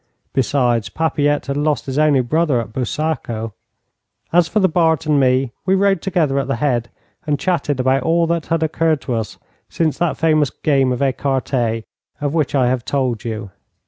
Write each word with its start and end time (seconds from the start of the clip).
Besides, 0.33 0.89
Papilette 0.89 1.45
had 1.45 1.57
lost 1.57 1.85
his 1.85 1.99
only 1.99 2.21
brother 2.21 2.59
at 2.59 2.73
Busaco. 2.73 3.53
As 4.33 4.47
for 4.47 4.59
the 4.59 4.67
Bart 4.67 5.05
and 5.05 5.19
me, 5.19 5.51
we 5.63 5.75
rode 5.75 6.01
together 6.01 6.39
at 6.39 6.47
the 6.47 6.55
head 6.55 6.89
and 7.27 7.37
chatted 7.39 7.79
about 7.79 8.01
all 8.01 8.25
that 8.25 8.47
had 8.47 8.63
occurred 8.63 9.01
to 9.01 9.13
us 9.13 9.37
since 9.69 9.99
that 9.99 10.17
famous 10.17 10.49
game 10.49 10.91
of 10.91 11.01
écarté 11.01 11.83
of 12.19 12.33
which 12.33 12.55
I 12.55 12.67
have 12.67 12.83
told 12.83 13.23
you. 13.23 13.51